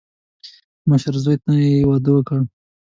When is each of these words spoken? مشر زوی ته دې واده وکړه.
مشر 0.89 1.13
زوی 1.23 1.37
ته 1.43 1.51
دې 1.59 1.71
واده 1.89 2.11
وکړه. 2.13 2.39